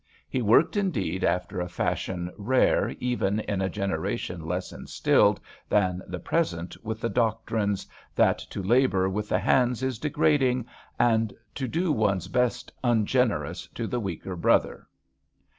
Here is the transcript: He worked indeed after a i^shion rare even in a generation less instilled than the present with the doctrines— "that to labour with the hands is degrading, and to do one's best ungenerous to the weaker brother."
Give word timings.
He 0.27 0.41
worked 0.41 0.77
indeed 0.77 1.23
after 1.23 1.61
a 1.61 1.67
i^shion 1.67 2.29
rare 2.35 2.89
even 2.99 3.39
in 3.41 3.61
a 3.61 3.69
generation 3.69 4.43
less 4.43 4.71
instilled 4.73 5.39
than 5.69 6.01
the 6.07 6.17
present 6.17 6.75
with 6.83 6.99
the 7.01 7.07
doctrines— 7.09 7.85
"that 8.15 8.39
to 8.49 8.63
labour 8.63 9.07
with 9.09 9.29
the 9.29 9.37
hands 9.37 9.83
is 9.83 9.99
degrading, 9.99 10.65
and 10.97 11.31
to 11.53 11.67
do 11.67 11.91
one's 11.91 12.27
best 12.29 12.71
ungenerous 12.83 13.67
to 13.75 13.85
the 13.85 13.99
weaker 13.99 14.35
brother." 14.35 14.87